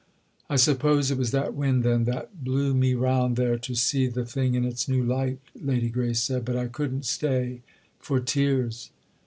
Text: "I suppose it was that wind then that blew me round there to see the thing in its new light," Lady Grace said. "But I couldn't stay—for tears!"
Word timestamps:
"I 0.49 0.55
suppose 0.55 1.11
it 1.11 1.17
was 1.19 1.29
that 1.29 1.53
wind 1.53 1.83
then 1.83 2.05
that 2.05 2.43
blew 2.43 2.73
me 2.73 2.95
round 2.95 3.35
there 3.35 3.59
to 3.59 3.75
see 3.75 4.07
the 4.07 4.25
thing 4.25 4.55
in 4.55 4.65
its 4.65 4.87
new 4.89 5.03
light," 5.03 5.37
Lady 5.53 5.89
Grace 5.89 6.21
said. 6.21 6.43
"But 6.43 6.57
I 6.57 6.65
couldn't 6.69 7.05
stay—for 7.05 8.19
tears!" 8.21 8.89